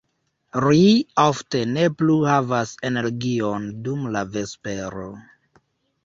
[0.63, 0.85] Ri
[1.23, 5.05] ofte ne plu havas energion dum la vespero.